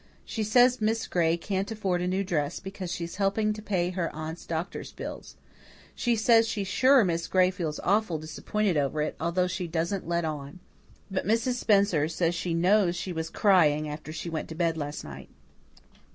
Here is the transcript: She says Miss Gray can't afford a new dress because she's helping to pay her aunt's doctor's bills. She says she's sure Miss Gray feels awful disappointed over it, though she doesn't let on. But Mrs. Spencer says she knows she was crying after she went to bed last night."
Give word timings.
She 0.25 0.41
says 0.41 0.81
Miss 0.81 1.05
Gray 1.05 1.37
can't 1.37 1.69
afford 1.69 2.01
a 2.01 2.07
new 2.07 2.23
dress 2.23 2.59
because 2.59 2.91
she's 2.91 3.17
helping 3.17 3.53
to 3.53 3.61
pay 3.61 3.91
her 3.91 4.09
aunt's 4.15 4.47
doctor's 4.47 4.91
bills. 4.91 5.35
She 5.93 6.15
says 6.15 6.47
she's 6.47 6.67
sure 6.67 7.03
Miss 7.05 7.27
Gray 7.27 7.51
feels 7.51 7.79
awful 7.83 8.17
disappointed 8.17 8.77
over 8.77 9.03
it, 9.03 9.15
though 9.19 9.45
she 9.45 9.67
doesn't 9.67 10.07
let 10.07 10.25
on. 10.25 10.59
But 11.11 11.27
Mrs. 11.27 11.57
Spencer 11.59 12.07
says 12.07 12.33
she 12.33 12.55
knows 12.55 12.95
she 12.95 13.13
was 13.13 13.29
crying 13.29 13.87
after 13.87 14.11
she 14.11 14.27
went 14.27 14.49
to 14.49 14.55
bed 14.55 14.75
last 14.75 15.03
night." 15.03 15.29